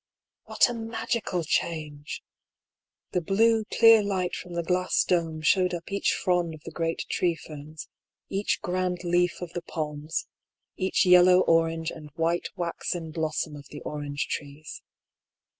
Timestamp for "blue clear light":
3.21-4.35